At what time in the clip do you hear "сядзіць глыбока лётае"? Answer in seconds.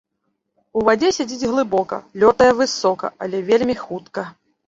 1.17-2.49